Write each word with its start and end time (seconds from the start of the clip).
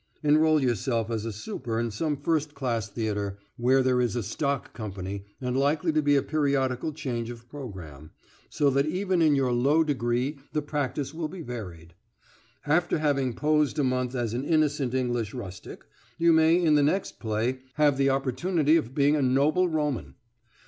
Enroll 0.23 0.59
yourself 0.59 1.11
as 1.11 1.25
a 1.25 1.31
"super" 1.31 1.79
in 1.79 1.91
some 1.91 2.17
first 2.17 2.55
class 2.55 2.89
theatre, 2.89 3.37
where 3.55 3.83
there 3.83 4.01
is 4.01 4.15
a 4.15 4.23
stock 4.23 4.73
Company 4.73 5.25
and 5.39 5.55
likely 5.55 5.91
to 5.93 6.01
be 6.01 6.15
a 6.15 6.23
periodical 6.23 6.91
change 6.91 7.29
of 7.29 7.47
programme, 7.47 8.09
so 8.49 8.71
that 8.71 8.87
even 8.87 9.21
in 9.21 9.35
your 9.35 9.51
low 9.51 9.83
degree 9.83 10.39
the 10.53 10.61
practice 10.63 11.13
will 11.13 11.27
be 11.27 11.43
varied. 11.43 11.93
After 12.65 12.97
having 12.97 13.35
posed 13.35 13.77
a 13.77 13.83
month 13.83 14.15
as 14.15 14.33
an 14.33 14.43
innocent 14.43 14.95
English 14.95 15.35
rustic, 15.35 15.85
you 16.17 16.33
may, 16.33 16.59
in 16.59 16.73
the 16.73 16.81
next 16.81 17.19
play, 17.19 17.59
have 17.75 17.99
an 17.99 18.09
opportunity 18.09 18.77
of 18.77 18.95
being 18.95 19.15
a 19.15 19.21
noble 19.21 19.67
Roman. 19.69 20.15